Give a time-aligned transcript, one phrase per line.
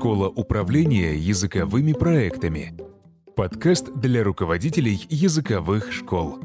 [0.00, 2.72] Школа управления языковыми проектами.
[3.36, 6.38] Подкаст для руководителей языковых школ.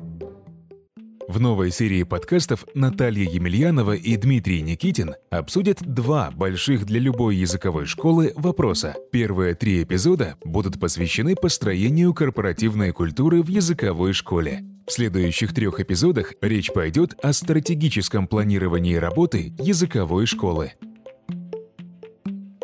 [1.29, 7.85] В новой серии подкастов Наталья Емельянова и Дмитрий Никитин обсудят два больших для любой языковой
[7.85, 8.93] школы вопроса.
[9.13, 14.65] Первые три эпизода будут посвящены построению корпоративной культуры в языковой школе.
[14.85, 20.73] В следующих трех эпизодах речь пойдет о стратегическом планировании работы языковой школы.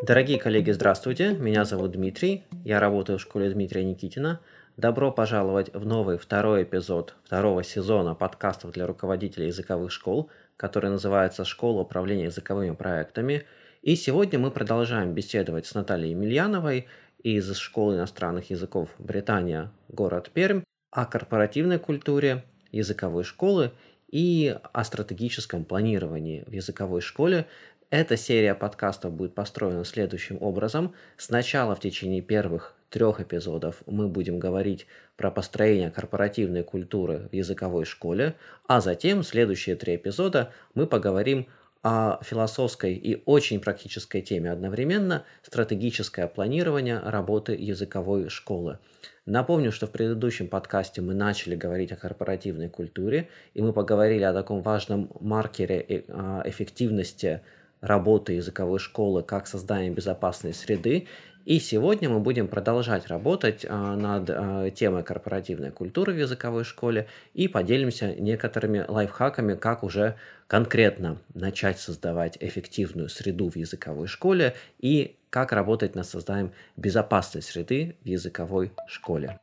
[0.03, 1.33] Дорогие коллеги, здравствуйте.
[1.33, 2.43] Меня зовут Дмитрий.
[2.65, 4.39] Я работаю в школе Дмитрия Никитина.
[4.75, 11.45] Добро пожаловать в новый второй эпизод второго сезона подкастов для руководителей языковых школ, который называется
[11.45, 13.45] «Школа управления языковыми проектами».
[13.83, 16.87] И сегодня мы продолжаем беседовать с Натальей Емельяновой
[17.21, 23.71] из Школы иностранных языков Британия, город Пермь, о корпоративной культуре языковой школы
[24.11, 27.47] и о стратегическом планировании в языковой школе,
[27.91, 30.95] эта серия подкастов будет построена следующим образом.
[31.17, 37.85] Сначала в течение первых трех эпизодов мы будем говорить про построение корпоративной культуры в языковой
[37.85, 41.47] школе, а затем следующие три эпизода мы поговорим
[41.83, 48.77] о философской и очень практической теме одновременно стратегическое планирование работы языковой школы.
[49.25, 54.33] Напомню, что в предыдущем подкасте мы начали говорить о корпоративной культуре, и мы поговорили о
[54.33, 57.41] таком важном маркере э, эффективности
[57.81, 61.07] работы языковой школы как создание безопасной среды.
[61.43, 67.07] И сегодня мы будем продолжать работать а, над а, темой корпоративной культуры в языковой школе
[67.33, 70.15] и поделимся некоторыми лайфхаками, как уже
[70.45, 77.95] конкретно начать создавать эффективную среду в языковой школе и как работать над созданием безопасной среды
[78.03, 79.39] в языковой школе.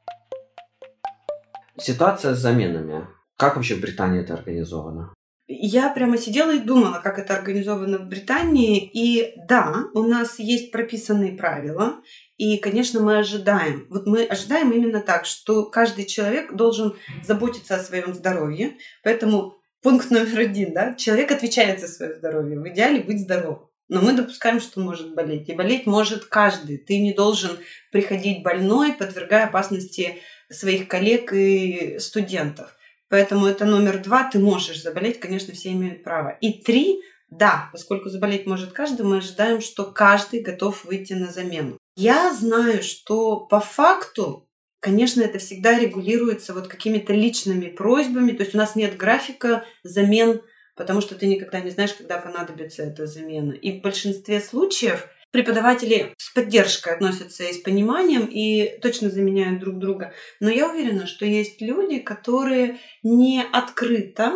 [1.79, 3.09] Ситуация с заменами.
[3.37, 5.15] Как вообще в Британии это организовано?
[5.51, 8.91] Я прямо сидела и думала, как это организовано в Британии.
[8.93, 12.03] И да, у нас есть прописанные правила.
[12.37, 13.87] И, конечно, мы ожидаем.
[13.89, 18.77] Вот мы ожидаем именно так, что каждый человек должен заботиться о своем здоровье.
[19.03, 22.61] Поэтому пункт номер один, да, человек отвечает за свое здоровье.
[22.61, 23.69] В идеале быть здоровым.
[23.89, 25.49] Но мы допускаем, что может болеть.
[25.49, 26.77] И болеть может каждый.
[26.77, 27.53] Ты не должен
[27.91, 30.19] приходить больной, подвергая опасности
[30.51, 32.78] своих коллег и студентов.
[33.09, 34.29] Поэтому это номер два.
[34.31, 36.37] Ты можешь заболеть, конечно, все имеют право.
[36.41, 41.79] И три, да, поскольку заболеть может каждый, мы ожидаем, что каждый готов выйти на замену.
[41.97, 44.45] Я знаю, что по факту
[44.81, 48.31] Конечно, это всегда регулируется вот какими-то личными просьбами.
[48.31, 50.41] То есть у нас нет графика замен,
[50.77, 53.53] потому что ты никогда не знаешь, когда понадобится эта замена.
[53.53, 59.79] И в большинстве случаев преподаватели с поддержкой относятся и с пониманием и точно заменяют друг
[59.79, 60.13] друга.
[60.41, 64.33] Но я уверена, что есть люди, которые не открыто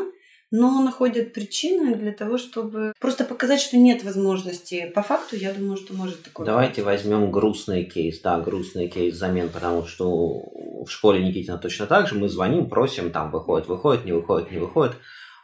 [0.52, 4.92] но находят причины для того, чтобы просто показать, что нет возможности.
[4.94, 9.48] По факту, я думаю, что может такое Давайте возьмем грустный кейс, да, грустный кейс замен,
[9.48, 10.44] потому что
[10.84, 14.58] в школе Никитина точно так же, мы звоним, просим, там выходит, выходит, не выходит, не
[14.58, 14.92] выходит.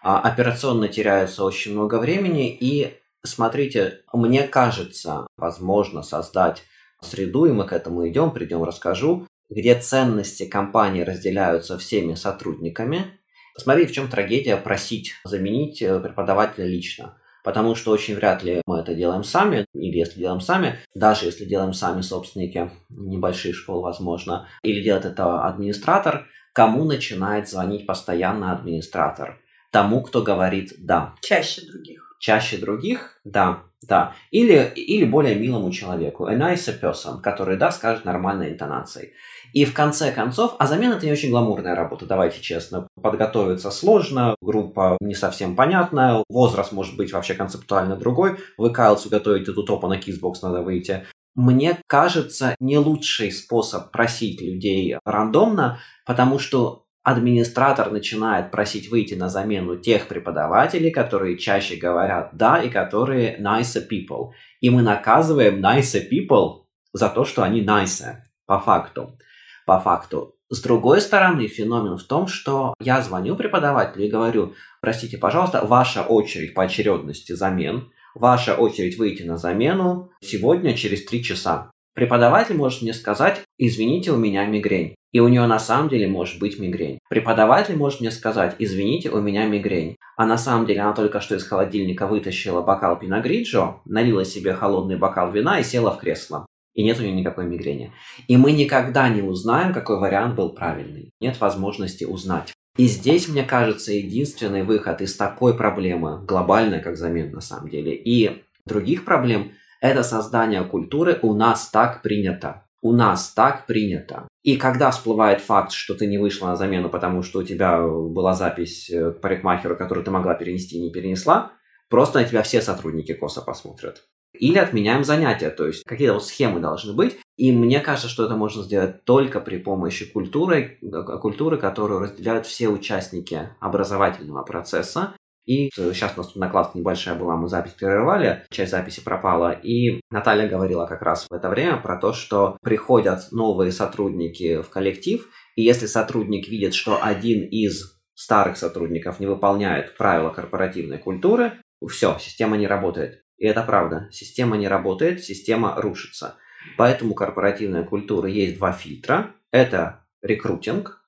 [0.03, 6.63] А операционно теряется очень много времени, и Смотрите, мне кажется, возможно создать
[7.01, 13.19] среду, и мы к этому идем, придем, расскажу, где ценности компании разделяются всеми сотрудниками.
[13.57, 17.19] Смотрите, в чем трагедия просить заменить э, преподавателя лично.
[17.43, 21.45] Потому что очень вряд ли мы это делаем сами, или если делаем сами, даже если
[21.45, 29.41] делаем сами собственники небольших школ, возможно, или делает это администратор, кому начинает звонить постоянно администратор?
[29.71, 31.15] Тому, кто говорит «да».
[31.23, 34.15] Чаще других чаще других, да, да.
[34.31, 39.13] Или, или более милому человеку, a nicer person, который, да, скажет нормальной интонацией.
[39.55, 42.87] И в конце концов, а замена это не очень гламурная работа, давайте честно.
[43.01, 48.37] Подготовиться сложно, группа не совсем понятная, возраст может быть вообще концептуально другой.
[48.59, 51.07] Вы Кайлсу готовите тут опа на Kissbox надо выйти.
[51.35, 59.31] Мне кажется, не лучший способ просить людей рандомно, потому что администратор начинает просить выйти на
[59.31, 64.33] замену тех преподавателей, которые чаще говорят «да» и которые nice people.
[64.61, 69.19] И мы наказываем nice people за то, что они nice, по факту.
[69.65, 70.35] По факту.
[70.51, 76.03] С другой стороны, феномен в том, что я звоню преподавателю и говорю, простите, пожалуйста, ваша
[76.03, 81.71] очередь по очередности замен, ваша очередь выйти на замену сегодня через три часа.
[81.95, 84.95] Преподаватель может мне сказать, извините, у меня мигрень.
[85.13, 86.99] И у нее на самом деле может быть мигрень.
[87.09, 89.97] Преподаватель может мне сказать, извините, у меня мигрень.
[90.17, 94.97] А на самом деле она только что из холодильника вытащила бокал пиногриджо, налила себе холодный
[94.97, 96.47] бокал вина и села в кресло.
[96.75, 97.93] И нет у нее никакой мигрени.
[98.29, 101.11] И мы никогда не узнаем, какой вариант был правильный.
[101.21, 102.53] Нет возможности узнать.
[102.77, 107.97] И здесь, мне кажется, единственный выход из такой проблемы, глобальной как замена на самом деле,
[107.97, 112.65] и других проблем, Это создание культуры у нас так принято.
[112.83, 114.28] У нас так принято.
[114.43, 118.35] И когда всплывает факт, что ты не вышла на замену, потому что у тебя была
[118.35, 121.53] запись э, к парикмахеру, которую ты могла перенести и не перенесла,
[121.89, 124.05] просто на тебя все сотрудники косо посмотрят.
[124.39, 127.19] Или отменяем занятия, то есть какие-то вот схемы должны быть.
[127.37, 132.47] И мне кажется, что это можно сделать только при помощи культуры, э, культуры, которую разделяют
[132.47, 135.15] все участники образовательного процесса.
[135.49, 139.53] И сейчас у нас тут накладка небольшая была, мы запись прерывали, часть записи пропала.
[139.53, 144.69] И Наталья говорила как раз в это время про то, что приходят новые сотрудники в
[144.69, 151.55] коллектив, и если сотрудник видит, что один из старых сотрудников не выполняет правила корпоративной культуры,
[151.89, 153.23] все, система не работает.
[153.39, 154.09] И это правда.
[154.11, 156.37] Система не работает, система рушится.
[156.77, 159.35] Поэтому корпоративная культура есть два фильтра.
[159.51, 161.03] Это рекрутинг,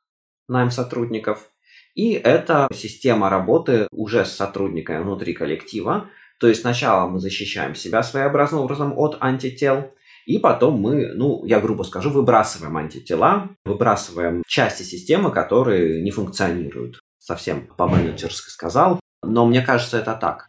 [0.49, 1.51] найм сотрудников,
[1.95, 6.09] и это система работы уже с сотрудниками внутри коллектива.
[6.39, 9.93] То есть сначала мы защищаем себя своеобразным образом от антител,
[10.27, 17.01] и потом мы, ну, я грубо скажу, выбрасываем антитела, выбрасываем части системы, которые не функционируют.
[17.19, 19.01] Совсем по-менеджерски сказал.
[19.23, 20.47] Но мне кажется, это так.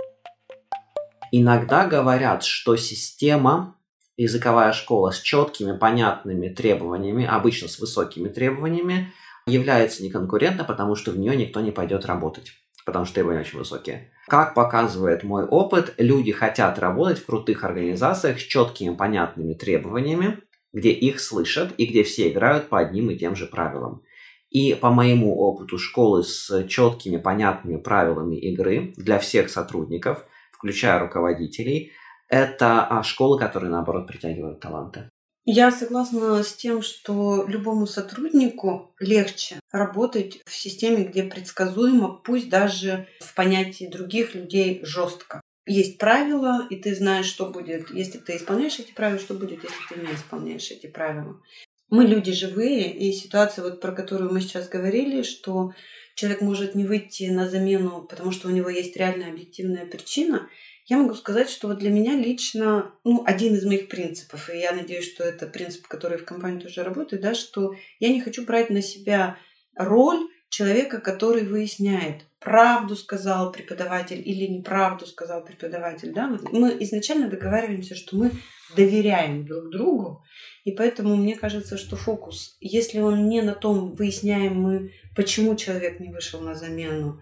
[1.32, 3.76] Иногда говорят, что система,
[4.18, 9.14] языковая школа с четкими, понятными требованиями, обычно с высокими требованиями,
[9.46, 12.54] является неконкурентной, потому что в нее никто не пойдет работать
[12.86, 14.12] потому что требования очень высокие.
[14.28, 20.40] Как показывает мой опыт, люди хотят работать в крутых организациях с четкими, понятными требованиями,
[20.74, 24.04] где их слышат и где все играют по одним и тем же правилам.
[24.50, 31.92] И по моему опыту школы с четкими, понятными правилами игры для всех сотрудников, включая руководителей,
[32.28, 35.10] это а, школы, которые, наоборот, притягивают таланты.
[35.46, 43.08] Я согласна с тем, что любому сотруднику легче работать в системе, где предсказуемо, пусть даже
[43.20, 45.42] в понятии других людей жестко.
[45.66, 49.78] Есть правила, и ты знаешь, что будет, если ты исполняешь эти правила, что будет, если
[49.90, 51.42] ты не исполняешь эти правила.
[51.90, 55.72] Мы люди живые, и ситуация, вот про которую мы сейчас говорили, что
[56.16, 60.48] человек может не выйти на замену, потому что у него есть реальная объективная причина–
[60.88, 64.72] я могу сказать, что вот для меня лично, ну, один из моих принципов, и я
[64.72, 68.69] надеюсь, что это принцип, который в компании тоже работает, да, что я не хочу брать
[68.69, 69.38] на себя
[69.75, 76.12] роль человека, который выясняет, правду сказал преподаватель или неправду сказал преподаватель.
[76.12, 76.28] Да?
[76.28, 78.31] Вот мы изначально договариваемся, что мы
[78.75, 80.24] доверяем друг другу,
[80.66, 86.00] и поэтому мне кажется, что фокус, если он не на том, выясняем мы, почему человек
[86.00, 87.22] не вышел на замену,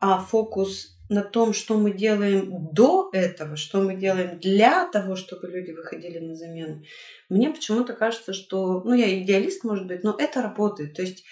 [0.00, 5.48] а фокус на том, что мы делаем до этого, что мы делаем для того, чтобы
[5.48, 6.82] люди выходили на замену,
[7.28, 10.94] мне почему-то кажется, что, ну, я идеалист, может быть, но это работает.
[10.94, 11.24] То есть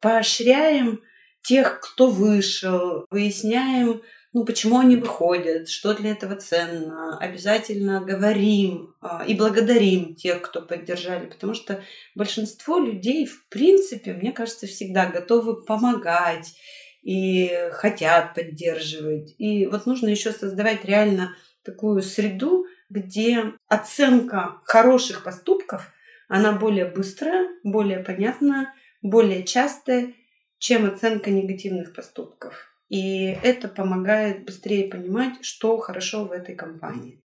[0.00, 1.00] поощряем
[1.42, 9.24] тех, кто вышел, выясняем, ну, почему они выходят, что для этого ценно, обязательно говорим а,
[9.26, 11.82] и благодарим тех, кто поддержали, потому что
[12.14, 16.54] большинство людей, в принципе, мне кажется, всегда готовы помогать,
[17.02, 19.34] и хотят поддерживать.
[19.38, 25.92] И вот нужно еще создавать реально такую среду, где оценка хороших поступков,
[26.28, 30.14] она более быстрая, более понятная, более частая,
[30.58, 32.66] чем оценка негативных поступков.
[32.88, 37.22] И это помогает быстрее понимать, что хорошо в этой компании.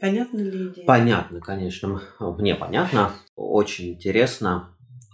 [0.00, 0.86] Понятно ли идея?
[0.86, 2.02] Понятно, конечно.
[2.18, 3.12] Мне понятно.
[3.36, 4.71] Очень интересно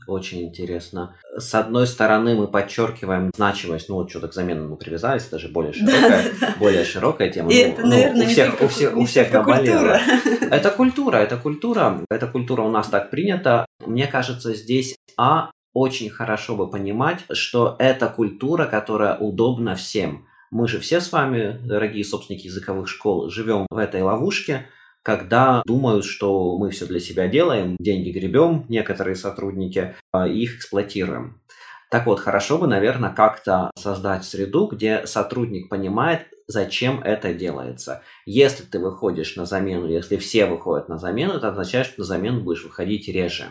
[0.09, 1.17] очень интересно.
[1.37, 5.49] С одной стороны, мы подчеркиваем значимость, ну вот что-то к замену мы привязались, это же
[5.49, 6.25] более широкая,
[6.59, 7.51] более широкая тема.
[7.53, 9.99] И ну, это, наверное, у всех, у всех, у всех наболело.
[10.51, 13.67] Это культура, это культура, эта культура у нас так принята.
[13.85, 20.27] Мне кажется, здесь а очень хорошо бы понимать, что это культура, которая удобна всем.
[20.51, 24.67] Мы же все с вами, дорогие собственники языковых школ, живем в этой ловушке,
[25.09, 31.41] когда думают, что мы все для себя делаем, деньги гребем, некоторые сотрудники, а, их эксплуатируем.
[31.91, 38.03] Так вот, хорошо бы, наверное, как-то создать среду, где сотрудник понимает, зачем это делается.
[38.27, 42.43] Если ты выходишь на замену, если все выходят на замену, это означает, что на замену
[42.43, 43.47] будешь выходить реже.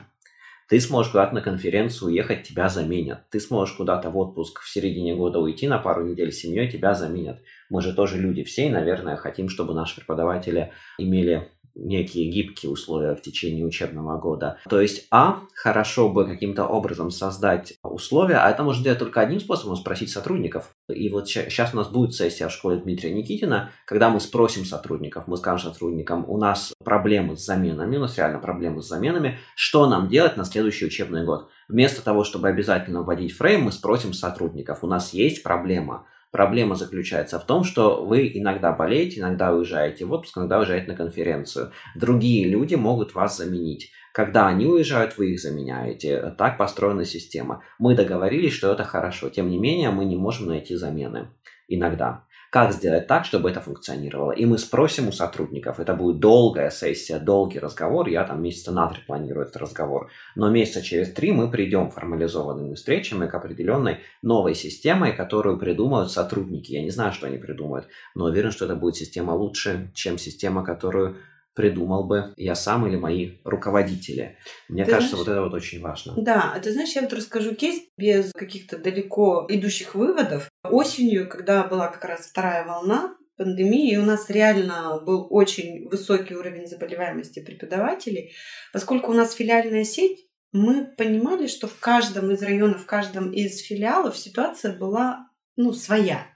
[0.68, 3.30] Ты сможешь куда-то на конференцию уехать, тебя заменят.
[3.30, 6.94] Ты сможешь куда-то в отпуск в середине года уйти на пару недель с семьей, тебя
[6.94, 7.40] заменят.
[7.70, 13.16] Мы же тоже люди все, и, наверное, хотим, чтобы наши преподаватели имели некие гибкие условия
[13.16, 14.58] в течение учебного года.
[14.70, 19.40] То есть, а, хорошо бы каким-то образом создать условия, а это можно делать только одним
[19.40, 20.72] способом, спросить сотрудников.
[20.90, 25.28] И вот сейчас у нас будет сессия в школе Дмитрия Никитина, когда мы спросим сотрудников,
[25.28, 29.88] мы скажем сотрудникам, у нас проблемы с заменами, у нас реально проблемы с заменами, что
[29.88, 31.50] нам делать на следующий учебный год?
[31.68, 37.40] Вместо того, чтобы обязательно вводить фрейм, мы спросим сотрудников, у нас есть проблема, Проблема заключается
[37.40, 41.72] в том, что вы иногда болеете, иногда уезжаете в отпуск, иногда уезжаете на конференцию.
[41.96, 43.92] Другие люди могут вас заменить.
[44.14, 46.36] Когда они уезжают, вы их заменяете.
[46.38, 47.64] Так построена система.
[47.80, 49.30] Мы договорились, что это хорошо.
[49.30, 51.30] Тем не менее, мы не можем найти замены.
[51.68, 52.26] Иногда.
[52.50, 54.32] Как сделать так, чтобы это функционировало?
[54.32, 55.80] И мы спросим у сотрудников.
[55.82, 58.08] Это будет долгая сессия, долгий разговор.
[58.08, 60.10] Я там месяца на три планирую этот разговор.
[60.36, 66.72] Но месяца через три мы придем формализованными встречами к определенной новой системе, которую придумают сотрудники.
[66.72, 70.64] Я не знаю, что они придумают, но уверен, что это будет система лучше, чем система,
[70.64, 71.18] которую
[71.58, 74.38] придумал бы я сам или мои руководители.
[74.70, 76.14] Мне ты кажется, знаешь, вот это вот очень важно.
[76.16, 80.50] Да, а ты знаешь, я вот расскажу кейс без каких-то далеко идущих выводов.
[80.64, 86.36] Осенью, когда была как раз вторая волна пандемии, и у нас реально был очень высокий
[86.36, 88.34] уровень заболеваемости преподавателей,
[88.72, 93.60] поскольку у нас филиальная сеть, мы понимали, что в каждом из районов, в каждом из
[93.62, 96.28] филиалов ситуация была ну, своя.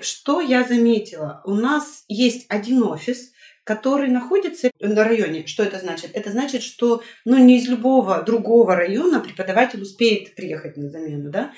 [0.00, 1.42] Что я заметила?
[1.44, 3.29] У нас есть один офис,
[3.64, 5.46] который находится на районе.
[5.46, 6.10] Что это значит?
[6.14, 11.30] Это значит, что ну, не из любого другого района преподаватель успеет приехать на замену.
[11.30, 11.52] Да?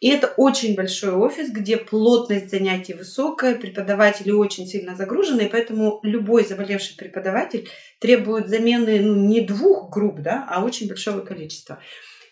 [0.00, 6.00] И это очень большой офис, где плотность занятий высокая, преподаватели очень сильно загружены, и поэтому
[6.02, 11.80] любой заболевший преподаватель требует замены ну, не двух групп, да, а очень большого количества.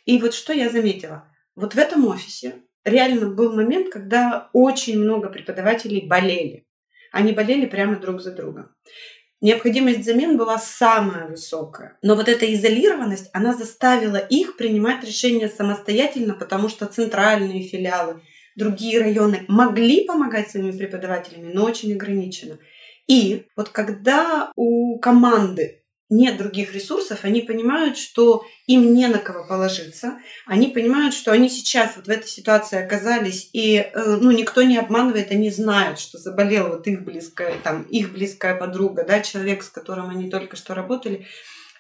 [0.04, 1.26] И вот что я заметила.
[1.56, 6.66] Вот в этом офисе реально был момент, когда очень много преподавателей болели.
[7.14, 8.70] Они болели прямо друг за другом.
[9.40, 11.96] Необходимость замен была самая высокая.
[12.02, 18.20] Но вот эта изолированность, она заставила их принимать решения самостоятельно, потому что центральные филиалы,
[18.56, 22.58] другие районы могли помогать своими преподавателями, но очень ограниченно.
[23.06, 25.83] И вот когда у команды
[26.16, 31.48] нет других ресурсов, они понимают, что им не на кого положиться, они понимают, что они
[31.48, 36.18] сейчас вот в этой ситуации оказались, и э, ну, никто не обманывает, они знают, что
[36.18, 40.74] заболела вот их близкая, там, их близкая подруга, да, человек, с которым они только что
[40.74, 41.26] работали.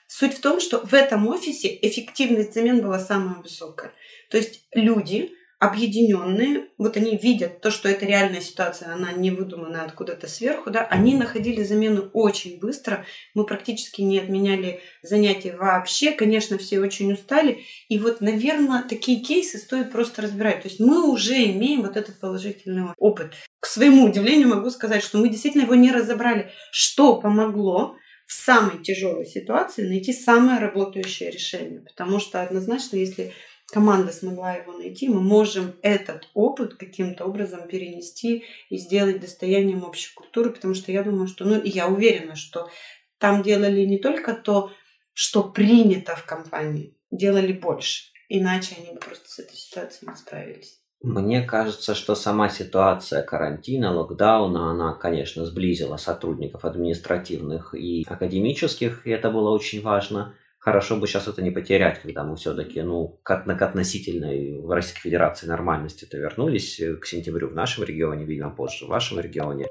[0.06, 3.92] Суть в том, что в этом офисе эффективность замен была самая высокая.
[4.30, 5.32] То есть люди,
[5.66, 10.86] объединенные, вот они видят то, что это реальная ситуация, она не выдумана откуда-то сверху, да,
[10.86, 13.04] они находили замену очень быстро,
[13.34, 19.58] мы практически не отменяли занятия вообще, конечно, все очень устали, и вот, наверное, такие кейсы
[19.58, 23.32] стоит просто разбирать, то есть мы уже имеем вот этот положительный опыт.
[23.60, 28.82] К своему удивлению могу сказать, что мы действительно его не разобрали, что помогло в самой
[28.82, 33.32] тяжелой ситуации найти самое работающее решение, потому что однозначно, если
[33.74, 40.14] команда смогла его найти, мы можем этот опыт каким-то образом перенести и сделать достоянием общей
[40.14, 42.70] культуры, потому что я думаю, что, ну, я уверена, что
[43.18, 44.70] там делали не только то,
[45.12, 48.12] что принято в компании, делали больше.
[48.28, 50.80] Иначе они бы просто с этой ситуацией не справились.
[51.02, 59.10] Мне кажется, что сама ситуация карантина, локдауна, она, конечно, сблизила сотрудников административных и академических, и
[59.10, 63.44] это было очень важно хорошо бы сейчас это не потерять, когда мы все-таки, ну, к,
[63.44, 68.50] к относительной в Российской Федерации нормальности это вернулись э, к сентябрю в нашем регионе, видимо,
[68.50, 69.66] позже в вашем регионе.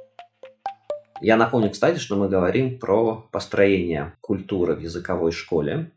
[1.20, 5.92] Я напомню, кстати, что мы говорим про построение культуры в языковой школе.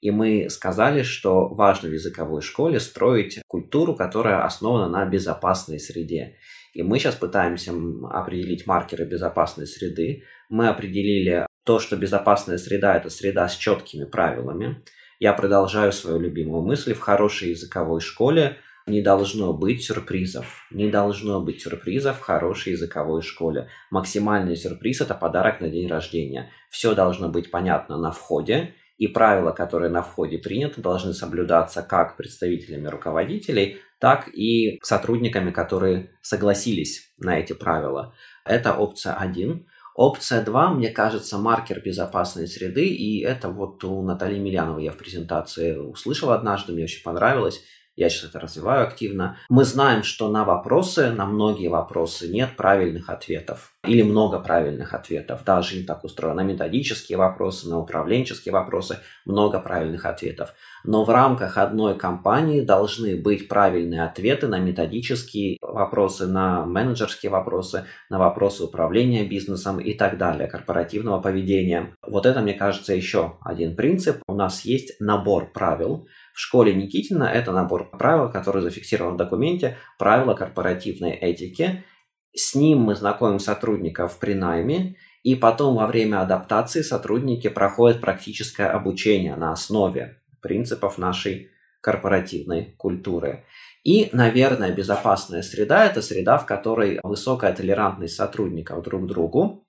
[0.00, 6.36] И мы сказали, что важно в языковой школе строить культуру, которая основана на безопасной среде.
[6.72, 7.72] И мы сейчас пытаемся
[8.12, 10.22] определить маркеры безопасной среды.
[10.50, 14.82] Мы определили то, что безопасная среда– это среда с четкими правилами.
[15.18, 16.94] Я продолжаю свою любимую мысль.
[16.94, 20.66] В хорошей языковой школе не должно быть сюрпризов.
[20.70, 23.68] Не должно быть сюрпризов в хорошей языковой школе.
[23.90, 26.52] Максимальный сюрприз– это подарок на день рождения.
[26.70, 32.16] Все должно быть понятно на входе, и правила, которые на входе приняты, должны соблюдаться как
[32.16, 38.14] представителями руководителей, так и сотрудниками, которые согласились на эти правила.
[38.44, 39.66] Это опция 1.
[39.96, 44.98] Опция 2, мне кажется, маркер безопасной среды, и это вот у Натальи Мильяновой я в
[44.98, 47.62] презентации услышал однажды, мне очень понравилось.
[47.96, 49.38] Я сейчас это развиваю активно.
[49.48, 53.72] Мы знаем, что на вопросы, на многие вопросы нет правильных ответов.
[53.86, 55.44] Или много правильных ответов.
[55.44, 56.42] Даже не так устроено.
[56.42, 60.52] На методические вопросы, на управленческие вопросы много правильных ответов.
[60.84, 67.86] Но в рамках одной компании должны быть правильные ответы на методические вопросы, на менеджерские вопросы,
[68.10, 71.94] на вопросы управления бизнесом и так далее, корпоративного поведения.
[72.06, 74.18] Вот это, мне кажется, еще один принцип.
[74.28, 79.78] У нас есть набор правил, в школе Никитина это набор правил, который зафиксирован в документе
[79.98, 81.82] «Правила корпоративной этики».
[82.34, 88.66] С ним мы знакомим сотрудников при найме, и потом во время адаптации сотрудники проходят практическое
[88.66, 93.46] обучение на основе принципов нашей корпоративной культуры.
[93.82, 99.65] И, наверное, безопасная среда– это среда, в которой высокая толерантность сотрудников друг к другу.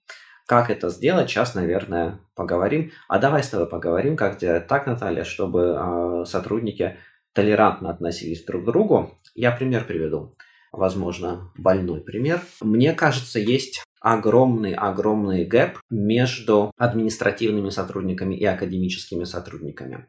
[0.48, 2.92] Как это сделать, сейчас, наверное, поговорим.
[3.10, 6.98] А давай с тобой поговорим, как сделать так, Наталья, чтобы э, сотрудники
[7.34, 9.20] толерантно относились друг к другу.
[9.36, 10.34] Я пример приведу.
[10.72, 12.42] Возможно, больной пример.
[12.62, 20.08] Мне кажется, есть огромный-огромный гэп между административными сотрудниками и академическими сотрудниками.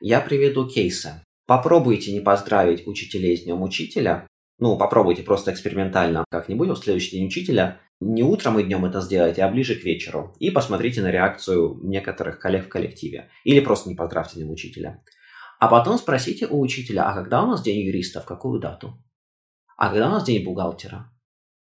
[0.00, 1.22] Я приведу кейсы.
[1.46, 4.26] Попробуйте не поздравить учителей с Днем Учителя.
[4.58, 7.80] Ну, попробуйте просто экспериментально как-нибудь в следующий день учителя.
[8.00, 10.34] Не утром и днем это сделайте, а ближе к вечеру.
[10.38, 13.30] И посмотрите на реакцию некоторых коллег в коллективе.
[13.44, 15.02] Или просто не поздравьте Днем Учителя.
[15.58, 19.02] А потом спросите у учителя, а когда у нас день юриста, в какую дату?
[19.78, 21.10] А когда у нас день бухгалтера?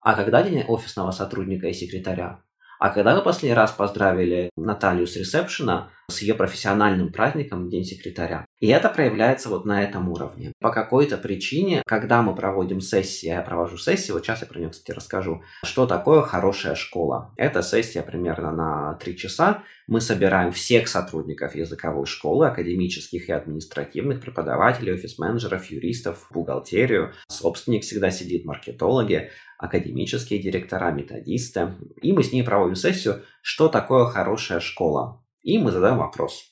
[0.01, 2.43] А когда день офисного сотрудника и секретаря?
[2.79, 8.47] А когда вы последний раз поздравили Наталью с ресепшена с ее профессиональным праздником День секретаря?
[8.61, 10.53] И это проявляется вот на этом уровне.
[10.61, 14.71] По какой-то причине, когда мы проводим сессии, я провожу сессии, вот сейчас я про нее,
[14.71, 17.35] кстати, расскажу, что такое хорошая школа.
[17.37, 19.65] Это сессия примерно на 3 часа.
[19.89, 27.13] Мы собираем всех сотрудников языковой школы, академических и административных, преподавателей, офис-менеджеров, юристов, бухгалтерию.
[27.29, 31.75] Собственник всегда сидит, маркетологи, академические директора, методисты.
[32.01, 35.23] И мы с ней проводим сессию, что такое хорошая школа.
[35.43, 36.45] И мы задаем вопрос.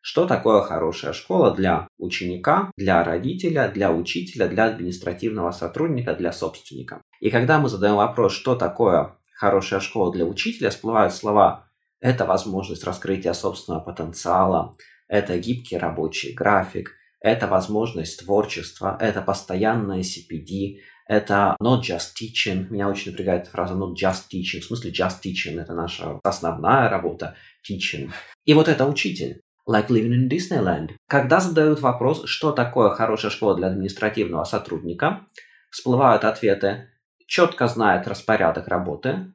[0.00, 7.00] Что такое хорошая школа для ученика, для родителя, для учителя, для административного сотрудника, для собственника?
[7.20, 12.84] И когда мы задаем вопрос, что такое хорошая школа для учителя, всплывают слова «это возможность
[12.84, 14.76] раскрытия собственного потенциала»,
[15.08, 22.68] «это гибкий рабочий график», «это возможность творчества», «это постоянное CPD», это not just teaching.
[22.70, 24.60] Меня очень напрягает эта фраза not just teaching.
[24.60, 25.60] В смысле just teaching.
[25.60, 27.36] Это наша основная работа.
[27.68, 28.10] Teaching.
[28.44, 29.40] И вот это учитель.
[29.68, 30.90] Like living in Disneyland.
[31.08, 35.26] Когда задают вопрос, что такое хорошая школа для административного сотрудника,
[35.70, 36.88] всплывают ответы
[37.26, 39.32] четко знает распорядок работы,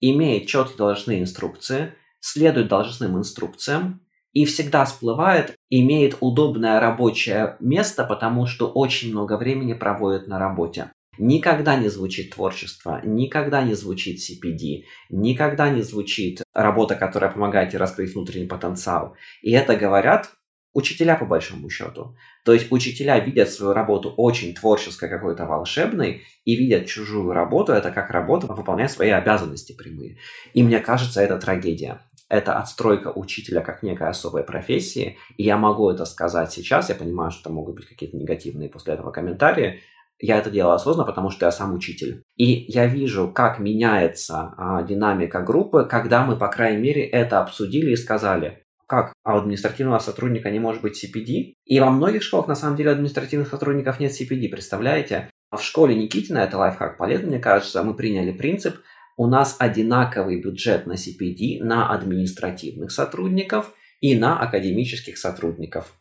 [0.00, 4.00] имеет четкие должностные инструкции, следует должностным инструкциям,
[4.32, 10.90] и всегда всплывает, имеет удобное рабочее место, потому что очень много времени проводит на работе.
[11.18, 17.78] Никогда не звучит творчество, никогда не звучит CPD, никогда не звучит работа, которая помогает тебе
[17.78, 19.16] раскрыть внутренний потенциал.
[19.42, 20.30] И это говорят
[20.74, 22.16] учителя по большому счету.
[22.44, 27.90] То есть учителя видят свою работу очень творческой, какой-то волшебной, и видят чужую работу, это
[27.90, 30.18] как работа, выполняя свои обязанности прямые.
[30.52, 32.00] И мне кажется, это трагедия.
[32.28, 37.30] Это отстройка учителя как некой особой профессии, и я могу это сказать сейчас, я понимаю,
[37.30, 39.80] что могут быть какие-то негативные после этого комментарии,
[40.18, 42.22] я это делаю осознанно, потому что я сам учитель.
[42.36, 47.92] И я вижу, как меняется а, динамика группы, когда мы, по крайней мере, это обсудили
[47.92, 51.54] и сказали, как а у административного сотрудника не может быть CPD.
[51.64, 55.30] И во многих школах, на самом деле, административных сотрудников нет CPD, представляете?
[55.50, 58.76] А в школе Никитина, это лайфхак полезный, мне кажется, мы приняли принцип,
[59.16, 65.94] у нас одинаковый бюджет на CPD на административных сотрудников и на академических сотрудников.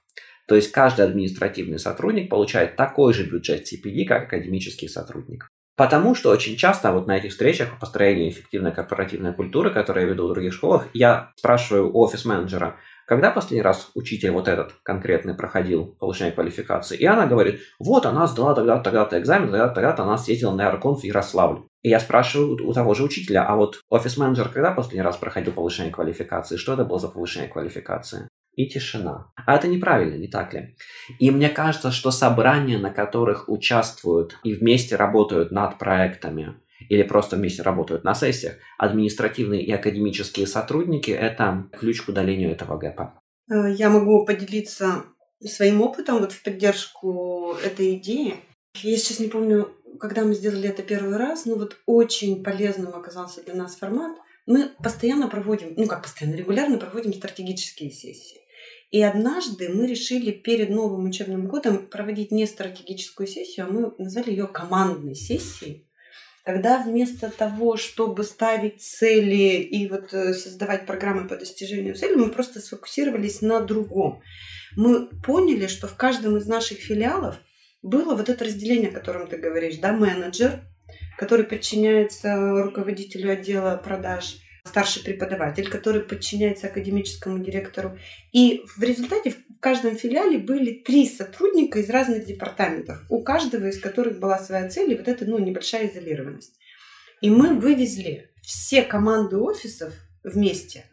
[0.47, 5.47] То есть каждый административный сотрудник получает такой же бюджет CPD, как академический сотрудник.
[5.75, 10.13] Потому что очень часто вот на этих встречах по построению эффективной корпоративной культуры, которые я
[10.13, 12.77] веду в других школах, я спрашиваю у офис-менеджера,
[13.07, 16.95] когда последний раз учитель вот этот конкретный проходил повышение квалификации?
[16.95, 21.01] И она говорит, вот она сдала тогда-то, тогда-то экзамен, тогда-то, тогда-то она съездила на аэроконф
[21.01, 21.63] в Ярославль.
[21.81, 25.91] И я спрашиваю у того же учителя, а вот офис-менеджер когда последний раз проходил повышение
[25.91, 26.55] квалификации?
[26.55, 28.29] Что это было за повышение квалификации?
[28.55, 29.31] И тишина.
[29.35, 30.75] А это неправильно, не так ли?
[31.19, 36.55] И мне кажется, что собрания, на которых участвуют и вместе работают над проектами,
[36.89, 42.77] или просто вместе работают на сессиях, административные и академические сотрудники– это ключ к удалению этого
[42.77, 43.19] гэпа.
[43.49, 45.03] Э, я могу поделиться
[45.41, 48.35] своим опытом вот в поддержку этой идеи.
[48.81, 53.43] Я сейчас не помню, когда мы сделали это первый раз, но вот очень полезным оказался
[53.43, 54.17] для нас формат.
[54.45, 58.41] Мы постоянно проводим, ну как постоянно, регулярно проводим стратегические сессии.
[58.93, 64.29] И однажды мы решили перед новым учебным годом проводить не стратегическую сессию, а мы назвали
[64.29, 65.89] ее командной сессией,
[66.45, 72.29] когда вместо того, чтобы ставить цели и вот э, создавать программы по достижению цели, мы
[72.29, 74.21] просто сфокусировались на другом.
[74.75, 77.37] Мы поняли, что в каждом из наших филиалов
[77.81, 80.61] было вот это разделение, о котором ты говоришь, да, менеджер,
[81.17, 87.97] который подчиняется руководителю отдела продаж, старший преподаватель, который подчиняется академическому директору.
[88.31, 93.79] И в результате в каждом филиале были три сотрудника из разных департаментов, у каждого из
[93.79, 96.53] которых была своя цель и вот эта ну, небольшая изолированность.
[97.21, 100.85] И мы вывезли все команды офисов вместе.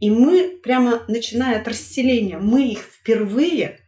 [0.00, 3.80] И мы прямо начиная от расселения, мы их впервые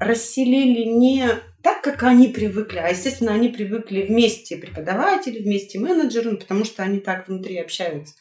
[0.00, 1.28] расселили не
[1.62, 2.78] так, как они привыкли.
[2.78, 8.14] А, естественно, они привыкли вместе преподаватели, вместе менеджеры, ну, потому что они так внутри общаются.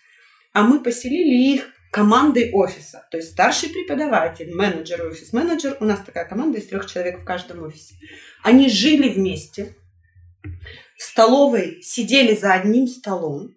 [0.54, 3.08] А мы поселили их командой офиса.
[3.12, 5.78] То есть старший преподаватель, менеджер и офис-менеджер.
[5.80, 7.96] У нас такая команда из трех человек в каждом офисе.
[8.44, 9.76] Они жили вместе.
[10.98, 13.56] В столовой сидели за одним столом.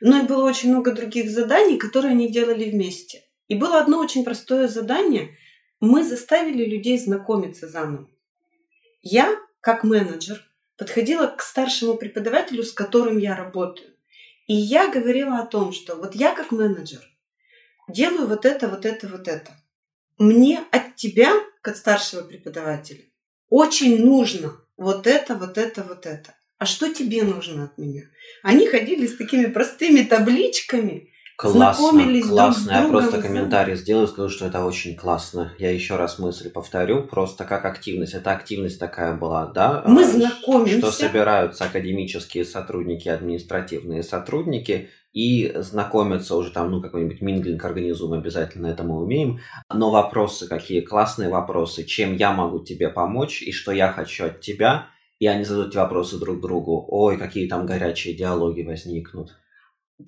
[0.00, 3.22] Но и было очень много других заданий, которые они делали вместе.
[3.48, 5.36] И было одно очень простое задание.
[5.80, 8.08] Мы заставили людей знакомиться заново.
[9.02, 10.42] Я, как менеджер,
[10.76, 13.91] подходила к старшему преподавателю, с которым я работаю.
[14.46, 17.02] И я говорила о том, что вот я как менеджер
[17.88, 19.52] делаю вот это, вот это, вот это.
[20.18, 23.04] Мне от тебя, как старшего преподавателя,
[23.48, 26.34] очень нужно вот это, вот это, вот это.
[26.58, 28.04] А что тебе нужно от меня?
[28.42, 32.44] Они ходили с такими простыми табличками, Классно, знакомились классно.
[32.44, 32.90] друг с Я другом.
[33.08, 35.52] просто комментарий сделаю, скажу, что это очень классно.
[35.58, 38.14] Я еще раз мысль повторю, просто как активность.
[38.14, 39.82] Это активность такая была, да?
[39.86, 40.78] Мы А, знакомимся.
[40.78, 48.68] Что собираются академические сотрудники, административные сотрудники и знакомятся уже там, ну, какой-нибудь минглинг организуем, обязательно
[48.68, 49.40] это мы умеем.
[49.72, 54.40] Но вопросы какие, классные вопросы, чем я могу тебе помочь и что я хочу от
[54.40, 54.86] тебя,
[55.18, 56.86] и они задают вопросы друг другу.
[56.88, 59.36] Ой, какие там горячие диалоги возникнут.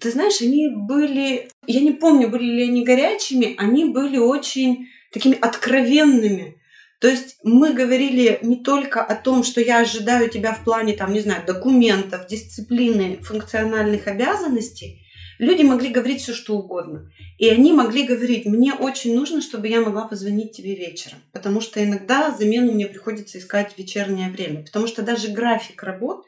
[0.01, 5.38] Ты знаешь, они были, я не помню, были ли они горячими, они были очень такими
[5.40, 6.61] откровенными.
[7.01, 11.12] То есть мы говорили не только о том, что я ожидаю тебя в плане, там,
[11.12, 15.05] не знаю, документов, дисциплины, функциональных обязанностей.
[15.38, 17.11] Люди могли говорить все, что угодно.
[17.38, 21.18] И они могли говорить, мне очень нужно, чтобы я могла позвонить тебе вечером.
[21.33, 24.64] Потому что иногда замену мне приходится искать в вечернее время.
[24.64, 26.25] Потому что даже график работ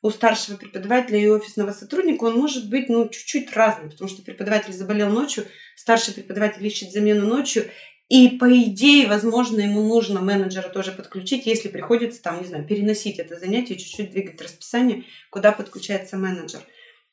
[0.00, 4.72] у старшего преподавателя и офисного сотрудника, он может быть ну, чуть-чуть разным, потому что преподаватель
[4.72, 7.64] заболел ночью, старший преподаватель ищет замену ночью,
[8.08, 13.18] и по идее, возможно, ему нужно менеджера тоже подключить, если приходится там, не знаю, переносить
[13.18, 16.60] это занятие, чуть-чуть двигать расписание, куда подключается менеджер.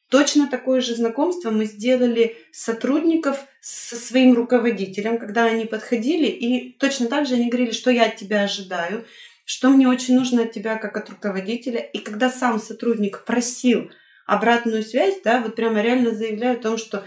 [0.10, 7.08] Точно такое же знакомство мы сделали сотрудников со своим руководителем, когда они подходили, и точно
[7.08, 9.06] так же они говорили, что я от тебя ожидаю,
[9.46, 11.80] что мне очень нужно от тебя как от руководителя.
[11.80, 13.92] И когда сам сотрудник просил
[14.26, 17.04] обратную связь, да, вот прямо реально заявляю о том, что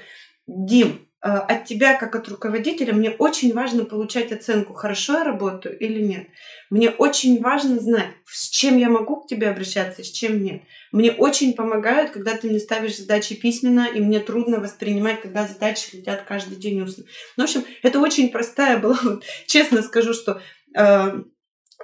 [0.47, 5.77] Дим, э, от тебя как от руководителя мне очень важно получать оценку, хорошо я работаю
[5.79, 6.29] или нет.
[6.71, 10.63] Мне очень важно знать, с чем я могу к тебе обращаться, с чем нет.
[10.93, 15.97] Мне очень помогают, когда ты мне ставишь задачи письменно, и мне трудно воспринимать, когда задачи
[15.97, 17.05] летят каждый день устно.
[17.37, 20.41] Ну, в общем, это очень простая была, вот, честно скажу, что
[20.77, 21.23] э,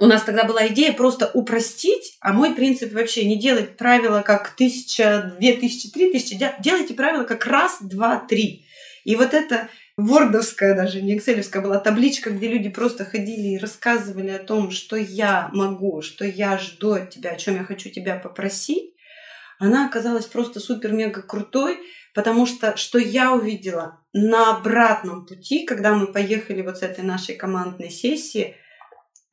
[0.00, 4.56] у нас тогда была идея просто упростить, а мой принцип вообще не делать правила как
[4.56, 8.66] тысяча, две тысячи, три тысячи, де- делайте правила как раз, два, три.
[9.04, 14.30] И вот это вордовская даже, не экселевская была табличка, где люди просто ходили и рассказывали
[14.30, 18.16] о том, что я могу, что я жду от тебя, о чем я хочу тебя
[18.16, 18.94] попросить,
[19.60, 21.78] она оказалась просто супер-мега крутой,
[22.12, 27.36] потому что что я увидела на обратном пути, когда мы поехали вот с этой нашей
[27.36, 28.56] командной сессии,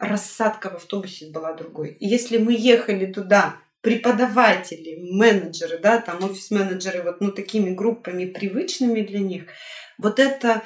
[0.01, 1.95] рассадка в автобусе была другой.
[1.99, 9.01] И если мы ехали туда преподаватели, менеджеры, да, там офис-менеджеры, вот ну такими группами привычными
[9.01, 9.43] для них,
[9.97, 10.63] вот это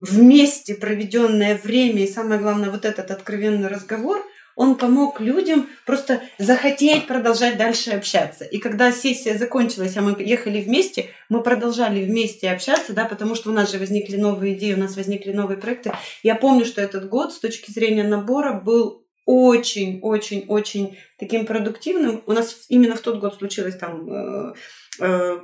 [0.00, 4.24] вместе проведенное время и самое главное вот этот откровенный разговор,
[4.56, 8.44] он помог людям просто захотеть продолжать дальше общаться.
[8.44, 13.50] И когда сессия закончилась, а мы ехали вместе, мы продолжали вместе общаться, да, потому что
[13.50, 15.92] у нас же возникли новые идеи, у нас возникли новые проекты.
[16.22, 22.22] Я помню, что этот год с точки зрения набора был очень-очень-очень таким продуктивным.
[22.26, 24.54] У нас именно в тот год случилось там э,
[25.00, 25.38] э,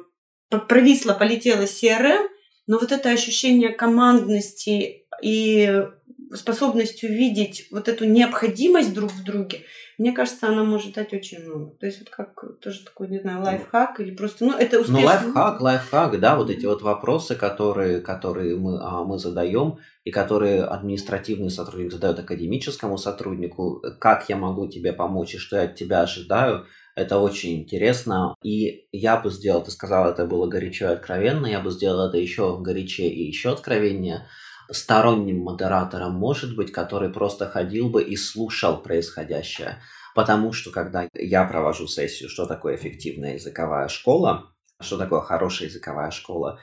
[0.68, 2.29] провисло, полетело CRM,
[2.66, 5.87] но вот это ощущение командности и
[6.35, 9.61] способность увидеть вот эту необходимость друг в друге,
[9.99, 11.77] мне кажется, она может дать очень много.
[11.79, 15.07] То есть вот как тоже такой, не знаю, лайфхак или просто, ну, это Ну, успешно.
[15.07, 20.65] лайфхак, лайфхак, да, вот эти вот вопросы, которые, которые мы, а, мы задаем, и которые
[20.65, 26.01] административный сотрудник задает академическому сотруднику, как я могу тебе помочь и что я от тебя
[26.03, 28.35] ожидаю, это очень интересно.
[28.43, 32.19] И я бы сделал, ты сказал, это было горячо и откровенно, я бы сделал это
[32.19, 34.27] еще горячее и еще откровеннее
[34.73, 39.79] сторонним модератором, может быть, который просто ходил бы и слушал происходящее.
[40.15, 46.11] Потому что, когда я провожу сессию, что такое эффективная языковая школа, что такое хорошая языковая
[46.11, 46.59] школа,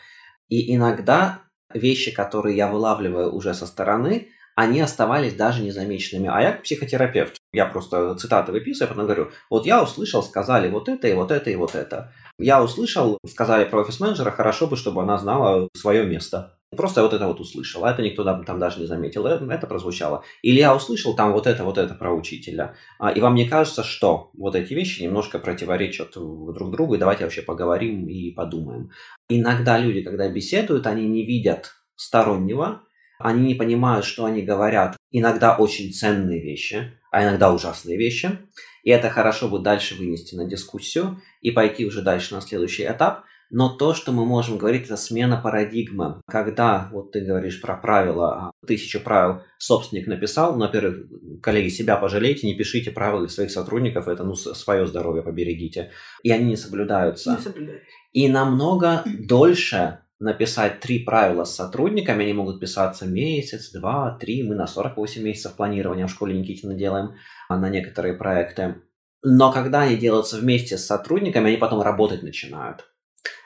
[0.49, 1.43] и иногда
[1.73, 6.29] вещи, которые я вылавливаю уже со стороны, они оставались даже незамеченными.
[6.29, 11.07] А я психотерапевт, я просто цитаты выписываю, потом говорю, вот я услышал, сказали вот это
[11.07, 12.11] и вот это и вот это.
[12.37, 16.58] Я услышал, сказали про офис-менеджера, хорошо бы, чтобы она знала свое место.
[16.75, 19.65] Просто вот это вот услышал, а это никто там, там даже не заметил, это, это
[19.65, 20.23] прозвучало.
[20.43, 22.75] Или я услышал там вот это, вот это про учителя.
[22.99, 27.23] А, и вам не кажется, что вот эти вещи немножко противоречат друг другу, и давайте
[27.23, 28.91] вообще поговорим и подумаем.
[29.29, 32.83] Иногда люди, когда беседуют, они не видят стороннего,
[33.17, 34.95] они не понимают, что они говорят.
[35.11, 38.39] Иногда очень ценные вещи, а иногда ужасные вещи.
[38.83, 43.25] И это хорошо бы дальше вынести на дискуссию и пойти уже дальше на следующий этап.
[43.51, 46.21] Но то, что мы можем говорить, это смена парадигмы.
[46.27, 51.07] Когда, вот ты говоришь про правила, а, тысячу правил собственник написал, ну, во-первых,
[51.41, 55.91] коллеги, себя пожалейте, не пишите правила для своих сотрудников, это, ну, свое здоровье поберегите.
[56.21, 57.31] И они не соблюдаются.
[57.31, 57.85] Не соблюдаются.
[58.11, 64.53] И намного дольше написать три правила с сотрудниками, они могут писаться месяц, два, три, мы
[64.53, 67.15] на 48 месяцев планирования в школе Никитина делаем
[67.47, 68.75] а, на некоторые проекты.
[69.23, 72.85] Но когда они делаются вместе с сотрудниками, они потом работать начинают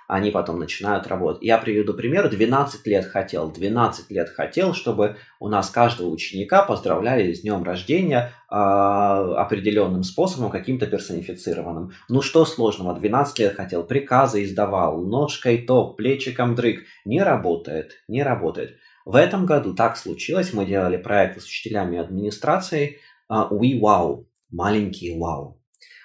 [0.07, 1.43] они потом начинают работать.
[1.43, 2.29] Я приведу пример.
[2.29, 8.31] 12 лет хотел, 12 лет хотел, чтобы у нас каждого ученика поздравляли с днем рождения
[8.49, 11.91] э, определенным способом, каким-то персонифицированным.
[12.09, 16.83] Ну что сложного, 12 лет хотел, приказы издавал, ножкой топ, плечиком дрык.
[17.05, 18.77] Не работает, не работает.
[19.05, 24.25] В этом году так случилось, мы делали проект с учителями и администрацией uh, We Wow,
[24.49, 25.55] маленький Wow.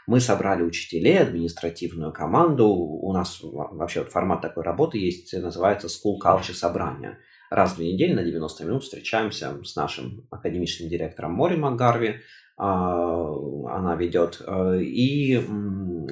[0.09, 2.67] Мы собрали учителей, административную команду.
[2.67, 7.19] У нас вообще формат такой работы есть, называется School Culture собрание.
[7.51, 12.21] Раз в две недели на 90 минут встречаемся с нашим академическим директором Мори Макгарви.
[12.57, 13.35] А,
[13.69, 14.41] она ведет.
[14.47, 15.45] Э, и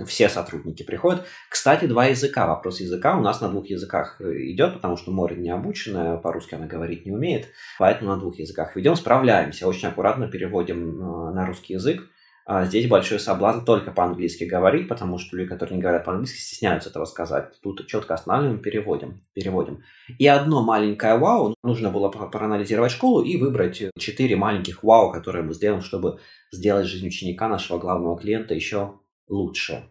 [0.07, 1.25] все сотрудники приходят.
[1.49, 2.47] Кстати, два языка.
[2.47, 6.67] Вопрос языка у нас на двух языках идет, потому что Мори не обученная, по-русски она
[6.67, 7.47] говорить не умеет.
[7.79, 9.67] Поэтому на двух языках ведем, справляемся.
[9.67, 12.03] Очень аккуратно переводим э, на русский язык
[12.49, 16.91] а здесь большой соблазн только по-английски говорить, потому что люди, которые не говорят по-английски, стесняются
[16.91, 17.61] этого сказать.
[17.61, 19.83] Тут четко останавливаем, переводим, переводим.
[20.17, 25.55] И одно маленькое вау, нужно было проанализировать школу и выбрать четыре маленьких вау, которые мы
[25.55, 26.21] сделаем, чтобы
[26.53, 29.83] сделать жизнь ученика, нашего главного клиента, еще лучше.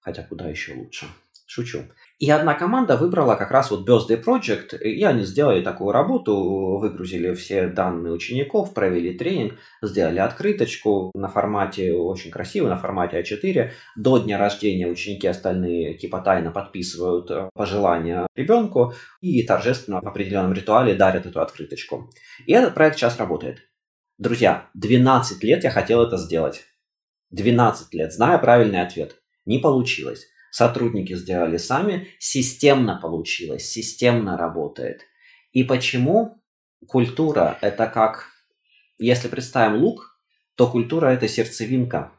[0.00, 1.06] Хотя куда еще лучше?
[1.46, 1.84] Шучу.
[2.18, 7.34] И одна команда выбрала как раз вот Birthday Project, и они сделали такую работу, выгрузили
[7.34, 13.70] все данные учеников, провели тренинг, сделали открыточку на формате, очень красиво, на формате А4.
[13.96, 20.54] До дня рождения ученики остальные типа тайно подписывают э, пожелания ребенку и торжественно в определенном
[20.54, 22.10] ритуале дарят эту открыточку.
[22.46, 23.58] И этот проект сейчас работает.
[24.16, 26.64] Друзья, 12 лет я хотел это сделать.
[27.30, 29.16] 12 лет, зная правильный ответ.
[29.44, 35.02] Не получилось сотрудники сделали сами, системно получилось, системно работает.
[35.52, 36.42] И почему
[36.88, 38.28] культура– это как,
[38.96, 40.18] если представим лук,
[40.54, 42.12] то культура– это сердцевинка,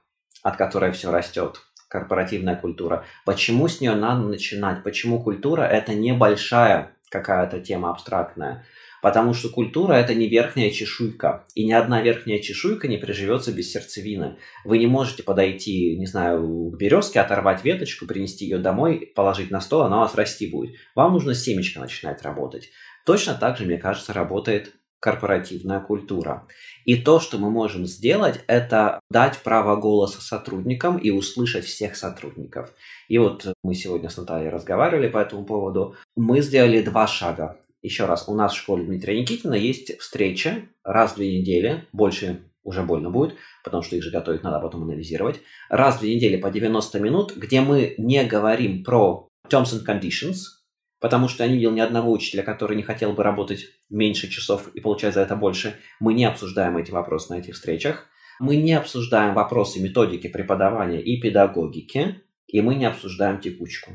[0.44, 3.06] от которой все растет, корпоративная культура.
[3.26, 4.84] Почему с нее надо начинать?
[4.84, 8.66] Почему культура– это небольшая какая-то тема абстрактная?
[9.02, 11.46] Потому что культура– это не верхняя чешуйка.
[11.56, 14.38] И ни одна верхняя чешуйка не приживется без сердцевины.
[14.66, 19.62] Вы не можете подойти, не знаю, к березке, оторвать веточку, принести ее домой, положить на
[19.62, 20.76] стол, она у вас расти будет.
[20.96, 22.70] Вам нужно семечко начинать работать.
[23.06, 26.48] Точно так же, мне кажется, работает корпоративная культура.
[26.86, 32.74] И то, что мы можем сделать, это дать право голоса сотрудникам и услышать всех сотрудников.
[33.08, 35.96] И вот мы сегодня с Натальей разговаривали по этому поводу.
[36.16, 37.58] Мы сделали два шага.
[37.82, 42.52] Еще раз, у нас в школе Дмитрия Никитина есть встреча раз в две недели, больше
[42.64, 45.40] уже больно будет, потому что их же готовить надо, а потом анализировать.
[45.70, 50.38] Раз в две недели по 90 минут, где мы не говорим про terms and conditions,
[51.00, 54.68] потому что я не видел ни одного учителя, который не хотел бы работать меньше часов
[54.74, 55.76] и получать за это больше.
[56.00, 58.08] Мы не обсуждаем эти вопросы на этих встречах.
[58.40, 63.94] Мы не обсуждаем вопросы методики преподавания и педагогики, и мы не обсуждаем текучку.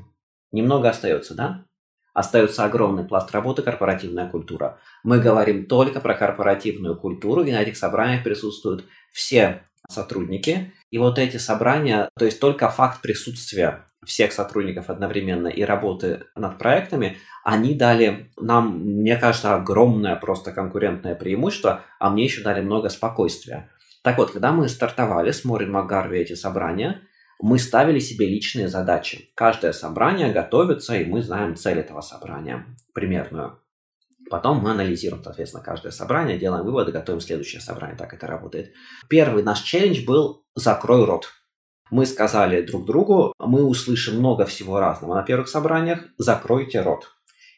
[0.51, 1.66] Немного остается, да?
[2.14, 4.79] Остается огромный пласт работы корпоративная культура.
[5.03, 10.72] Мы говорим только про корпоративную культуру, и на этих собраниях присутствуют все сотрудники.
[10.90, 16.59] И вот эти собрания, то есть только факт присутствия всех сотрудников одновременно и работы над
[16.59, 22.88] проектами, они дали нам, мне кажется, огромное просто конкурентное преимущество, а мне еще дали много
[22.88, 23.70] спокойствия.
[24.03, 27.03] Так вот, когда мы стартовали с Морин Макгарви эти собрания,
[27.40, 29.31] мы ставили себе личные задачи.
[29.35, 33.59] Каждое собрание готовится, и мы знаем цель этого собрания примерную.
[34.31, 37.97] Потом мы анализируем, соответственно, каждое собрание, делаем выводы, готовим следующее собрание.
[37.99, 38.73] Так это работает.
[39.09, 41.29] Первый наш челлендж был «Закрой рот».
[41.90, 47.09] Мы сказали друг другу, мы услышим много всего разного на первых собраниях, закройте рот.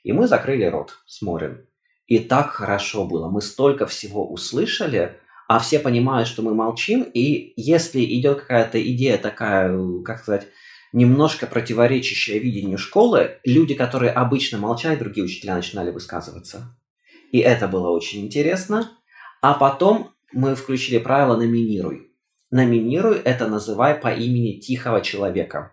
[0.02, 1.68] И мы закрыли рот с Морин.
[2.06, 3.30] И так хорошо было.
[3.30, 9.18] Мы столько всего услышали, а все понимают, что мы молчим, и если идет какая-то идея
[9.18, 10.48] такая, как сказать,
[10.92, 16.76] немножко противоречащее видению школы, люди, которые обычно молчали, другие учителя начинали высказываться.
[17.33, 18.92] И это было очень интересно.
[19.42, 22.12] А потом мы включили правило «номинируй».
[22.50, 25.72] «Номинируй»– это называй по имени тихого человека.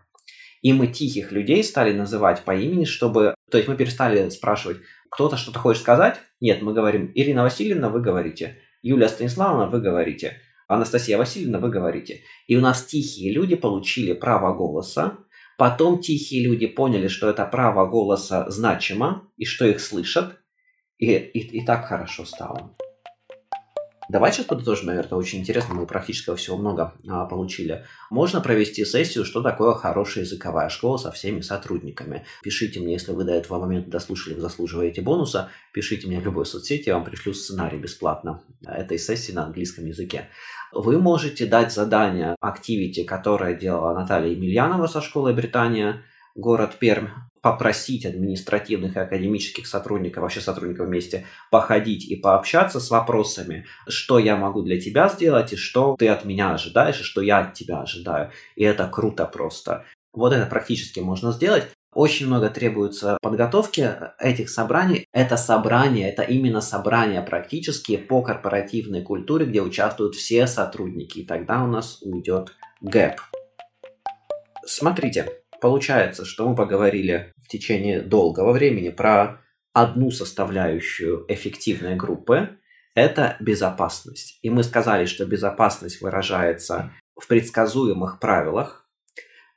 [0.61, 3.35] И мы тихих людей стали называть по имени, чтобы...
[3.51, 4.77] То есть мы перестали спрашивать,
[5.11, 6.17] кто-то что-то хочет сказать?
[6.39, 8.57] Нет, мы говорим, Ирина Васильевна, вы говорите.
[8.81, 10.37] Юлия Станиславовна, вы говорите.
[10.67, 12.21] Анастасия Васильевна, вы говорите.
[12.47, 15.17] И у нас тихие люди получили право голоса,
[15.57, 20.37] потом тихие люди поняли, что это право голоса значимо, и что их слышат,
[20.97, 22.75] и, и, и так хорошо стало.
[24.11, 27.85] Давай сейчас подытожим, наверное, очень интересно, мы практически всего много а, получили.
[28.09, 32.25] Можно провести сессию, что такое хорошая языковая школа со всеми сотрудниками.
[32.43, 36.45] Пишите мне, если вы до этого момента дослушали, вы заслуживаете бонуса, пишите мне в любой
[36.45, 40.27] соцсети, я вам пришлю сценарий бесплатно этой сессии на английском языке.
[40.73, 46.03] Вы можете дать задание активити, которое делала Наталья Емельянова со школы Британия,
[46.35, 47.07] город Пермь,
[47.41, 54.35] попросить административных и академических сотрудников, вообще сотрудников вместе, походить и пообщаться с вопросами, что я
[54.35, 57.81] могу для тебя сделать, и что ты от меня ожидаешь, и что я от тебя
[57.81, 58.31] ожидаю.
[58.55, 59.85] И это круто просто.
[60.13, 61.67] Вот это практически можно сделать.
[61.93, 65.05] Очень много требуется подготовки этих собраний.
[65.11, 71.19] Это собрание, это именно собрания практически по корпоративной культуре, где участвуют все сотрудники.
[71.19, 73.19] И тогда у нас уйдет гэп.
[74.65, 79.41] Смотрите, Получается, что мы поговорили в течение долгого времени про
[79.73, 82.57] одну составляющую эффективной группы–
[82.95, 84.39] это безопасность.
[84.41, 88.89] И мы сказали, что безопасность выражается в предсказуемых правилах,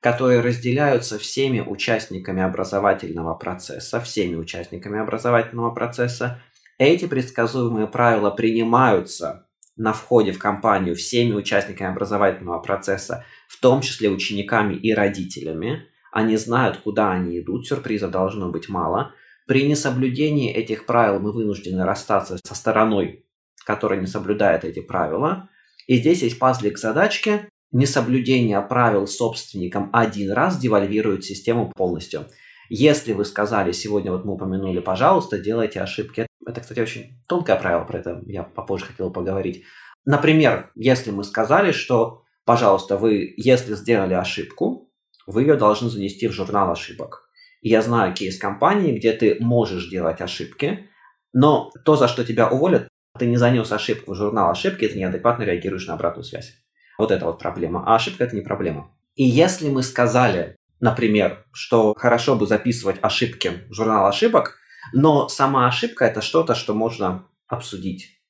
[0.01, 6.43] которые разделяются всеми участниками образовательного процесса, всеми участниками образовательного процесса.
[6.77, 14.11] Эти предсказуемые правила принимаются на входе в компанию всеми участниками образовательного процесса, в том числе
[14.11, 15.89] учениками и родителями.
[16.15, 19.11] Они знают, куда они идут, сюрпризов должно быть мало.
[19.49, 23.27] При несоблюдении этих правил мы вынуждены расстаться со стороной,
[23.67, 25.49] которая не соблюдает эти правила.
[25.89, 27.49] И здесь есть пазлик задачки.
[27.73, 32.27] Несоблюдение правил собственникам один раз девальвирует систему полностью.
[32.69, 36.29] Если вы сказали, сегодня вот мы упомянули, пожалуйста, делайте ошибки.
[36.47, 39.65] Это, кстати, очень тонкое правило, про это я попозже хотел поговорить.
[40.05, 44.93] Например, если мы сказали, что, пожалуйста, вы, если сделали ошибку,
[45.27, 47.29] вы ее должны занести в журнал ошибок.
[47.61, 50.91] И я знаю кейс компании, где ты можешь делать ошибки,
[51.33, 55.45] но то, за что тебя уволят, ты не занес ошибку в журнал ошибки, ты неадекватно
[55.45, 56.55] реагируешь на обратную связь.
[56.99, 57.85] Вот это вот проблема.
[57.87, 58.91] А ошибка это не проблема.
[59.15, 64.59] И если мы сказали, например, что хорошо бы записывать ошибки в журнал ошибок,
[64.93, 68.21] но сама ошибка это что-то, что можно обсудить.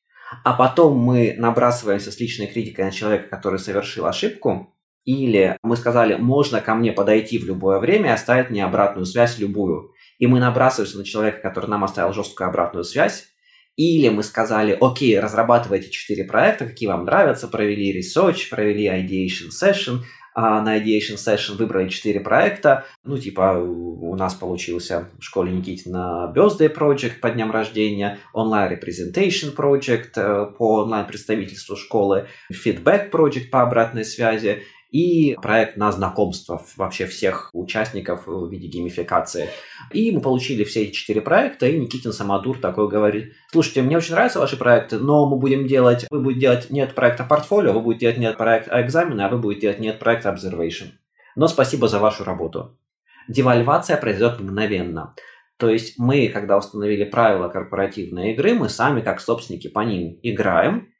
[0.42, 4.73] А потом мы набрасываемся с личной критикой на человека, который совершил ошибку,
[5.04, 9.38] или мы сказали, можно ко мне подойти в любое время и оставить мне обратную связь
[9.38, 9.92] любую.
[10.18, 13.28] И мы набрасываемся на человека, который нам оставил жесткую обратную связь.
[13.76, 20.00] Или мы сказали, окей, разрабатывайте четыре проекта, какие вам нравятся, провели research, провели ideation session,
[20.34, 22.84] а на Ideation Session выбрали четыре проекта.
[23.04, 29.54] Ну, типа, у нас получился в школе Никитина Birthday Project по дням рождения, онлайн Representation
[29.54, 37.06] Project э, по онлайн-представительству школы, Feedback Project по обратной связи и проект на знакомство вообще
[37.06, 39.48] всех участников в виде геймификации.
[39.90, 44.12] И мы получили все эти четыре проекта, и Никитин Самодур такой говорит, слушайте, мне очень
[44.14, 48.02] нравятся ваши проекты, но мы будем делать, вы будете делать нет проекта портфолио, вы будете
[48.02, 50.90] делать нет проекта экзамена, а вы будете делать нет проекта observation.
[51.34, 52.78] Но спасибо за вашу работу.
[53.26, 55.12] Девальвация произойдет мгновенно.
[55.56, 60.92] То есть мы, когда установили правила корпоративной игры, мы сами, как собственники, по ним играем,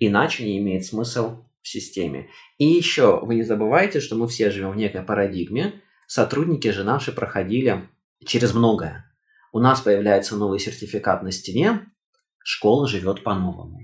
[0.00, 2.28] иначе не имеет смысл системе.
[2.58, 5.82] И еще вы не забывайте, что мы все живем в некой парадигме.
[6.06, 7.88] Сотрудники же наши проходили
[8.24, 9.12] через многое.
[9.52, 11.86] У нас появляется новый сертификат на стене,
[12.44, 13.80] школа живет по-новому.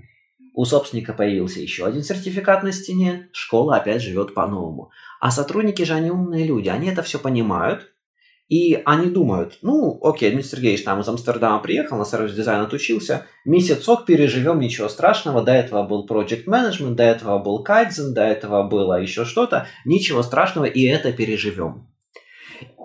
[0.55, 4.91] У собственника появился еще один сертификат на стене, школа опять живет по-новому.
[5.19, 7.92] А сотрудники же, они умные люди, они это все понимают,
[8.53, 14.05] и они думают, ну, окей, Дмитрий Сергеевич там из Амстердама приехал, на сервис-дизайн отучился, месяцок
[14.05, 19.01] переживем, ничего страшного, до этого был project management, до этого был кайдзен, до этого было
[19.01, 21.87] еще что-то, ничего страшного, и это переживем.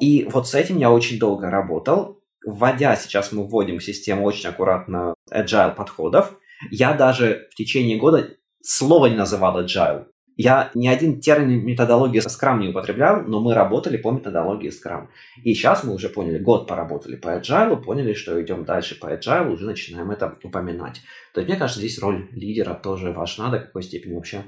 [0.01, 2.18] И вот с этим я очень долго работал.
[2.47, 6.32] Вводя, сейчас мы вводим систему очень аккуратно agile подходов,
[6.70, 8.30] я даже в течение года
[8.62, 10.07] слова не называл agile.
[10.41, 15.09] Я ни один термин методологии Scrum не употреблял, но мы работали по методологии Scrum.
[15.43, 19.51] И сейчас мы уже поняли, год поработали по Agile, поняли, что идем дальше по Agile,
[19.51, 21.03] уже начинаем это упоминать.
[21.34, 24.45] То есть, мне кажется, здесь роль лидера тоже важна, до какой степени вообще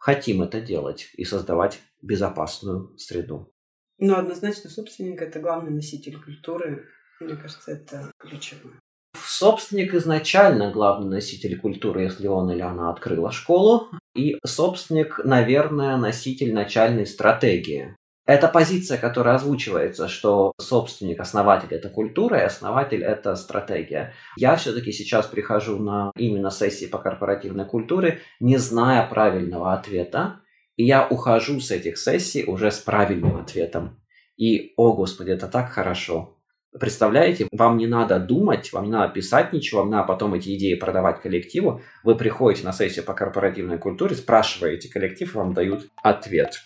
[0.00, 3.52] хотим это делать и создавать безопасную среду.
[3.98, 6.86] Но однозначно собственник– это главный носитель культуры.
[7.20, 8.80] Мне кажется, это ключевое.
[9.22, 13.90] Собственник изначально главный носитель культуры, если он или она открыла школу.
[14.16, 17.94] И собственник, наверное, носитель начальной стратегии.
[18.26, 24.14] Это позиция, которая озвучивается, что собственник, основатель– это культура, и основатель– это стратегия.
[24.36, 30.40] Я все-таки сейчас прихожу на именно сессии по корпоративной культуре, не зная правильного ответа,
[30.76, 34.00] и я ухожу с этих сессий уже с правильным ответом.
[34.36, 36.35] И, о господи, это так хорошо.
[36.78, 40.74] Представляете, вам не надо думать, вам не надо писать ничего, вам надо потом эти идеи
[40.74, 41.80] продавать коллективу.
[42.04, 46.64] Вы приходите на сессию по корпоративной культуре, спрашиваете коллектив, вам дают ответ.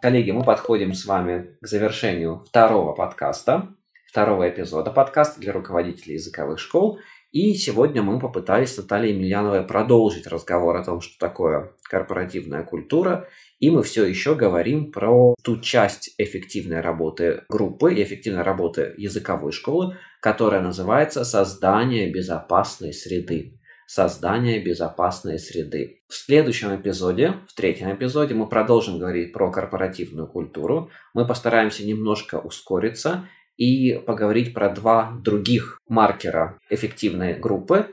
[0.00, 3.68] Коллеги, мы подходим с вами к завершению второго подкаста,
[4.06, 7.00] второго эпизода подкаста для руководителей языковых школ.
[7.30, 13.28] И сегодня мы попытались с Натальей Емельяновой продолжить разговор о том, что такое корпоративная культура.
[13.58, 19.52] И мы все еще говорим про ту часть эффективной работы группы и эффективной работы языковой
[19.52, 23.58] школы, которая называется «Создание безопасной среды»
[23.88, 26.02] создания безопасной среды.
[26.08, 30.90] В следующем эпизоде, в третьем эпизоде, мы продолжим говорить про корпоративную культуру.
[31.14, 33.26] Мы постараемся немножко ускориться
[33.58, 37.88] и поговорить про два других маркера эффективной группы.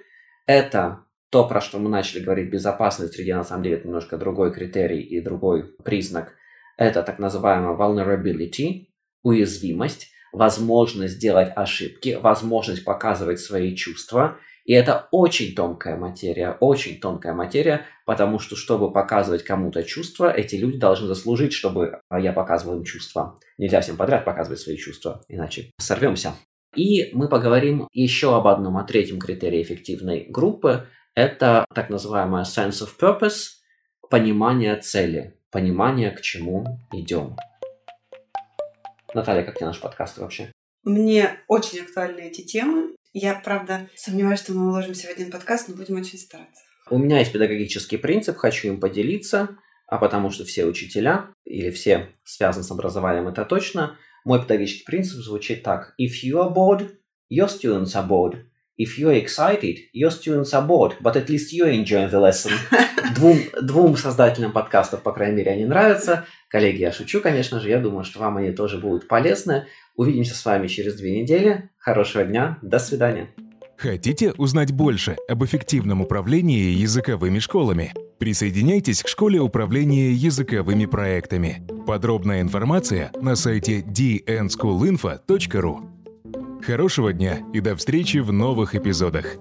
[0.45, 4.53] Это то, про что мы начали говорить, безопасность среде, на самом деле, это немножко другой
[4.53, 6.35] критерий и другой признак.
[6.77, 8.87] Это так называемая vulnerability,
[9.23, 17.33] уязвимость, возможность сделать ошибки, возможность показывать свои чувства– и это очень тонкая материя, очень тонкая
[17.33, 22.77] материя, потому что, чтобы показывать кому-то чувства, эти люди должны заслужить, чтобы а, я показывал
[22.77, 23.37] им чувства.
[23.59, 26.33] Нельзя всем подряд показывать свои чувства, иначе сорвемся.
[26.75, 30.87] И мы поговорим еще об одном, о третьем критерии эффективной группы.
[31.13, 33.61] Это так называемая sense of purpose,
[34.09, 37.37] понимание цели, понимание, к чему идем.
[39.13, 40.51] Наталья, как тебе наш подкаст вообще?
[40.83, 42.94] Мне очень актуальны эти темы.
[43.17, 46.61] Я, правда, сомневаюсь, что мы уложимся в один подкаст, но будем очень стараться.
[46.89, 49.57] У меня есть педагогический принцип, хочу им поделиться,
[49.87, 53.97] а потому что все учителя или все связаны с образованием, это точно.
[54.25, 55.95] Мой педагогический принцип звучит так.
[55.97, 56.97] If you are bored,
[57.31, 58.47] your students are bored.
[58.77, 62.51] If you're excited, your students are bored, but at least you're enjoying the lesson.
[63.15, 66.25] Двум, двум создателям подкастов, по крайней мере, они нравятся.
[66.49, 67.69] Коллеги, я шучу, конечно же.
[67.69, 69.67] Я думаю, что вам они тоже будут полезны.
[69.95, 71.69] Увидимся с вами через две недели.
[71.77, 72.59] Хорошего дня.
[72.61, 73.29] До свидания.
[73.77, 77.93] Хотите узнать больше об эффективном управлении языковыми школами?
[78.19, 81.65] Присоединяйтесь к школе управления языковыми проектами.
[81.87, 85.94] Подробная информация на сайте dnschoolinfo.ru.
[86.65, 89.37] Хорошего дня и до встречи в новых эпизодах.